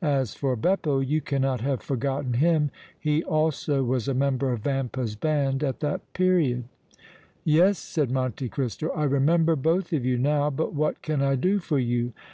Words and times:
As 0.00 0.36
for 0.36 0.54
Beppo, 0.56 1.00
you 1.00 1.20
cannot 1.20 1.60
have 1.62 1.82
forgotten 1.82 2.34
him; 2.34 2.70
he 3.00 3.24
also 3.24 3.82
was 3.82 4.06
a 4.06 4.14
member 4.14 4.52
of 4.52 4.60
Vampa's 4.60 5.16
band 5.16 5.64
at 5.64 5.80
that 5.80 6.12
period." 6.12 6.66
"Yes," 7.42 7.80
said 7.80 8.08
Monte 8.08 8.48
Cristo, 8.48 8.90
"I 8.90 9.02
remember 9.02 9.56
both 9.56 9.92
of 9.92 10.04
you 10.04 10.18
now, 10.18 10.50
but 10.50 10.72
what 10.72 11.02
can 11.02 11.20
I 11.20 11.34
do 11.34 11.58
for 11.58 11.80
you? 11.80 12.12